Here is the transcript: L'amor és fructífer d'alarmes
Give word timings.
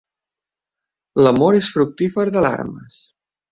L'amor 1.25 1.59
és 1.59 1.71
fructífer 1.75 2.27
d'alarmes 2.33 3.01